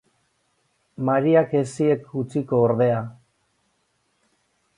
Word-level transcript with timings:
Mariak 1.09 1.53
ez 1.59 1.63
ziek 1.75 2.07
utziko 2.23 2.63
ordea. 2.71 2.99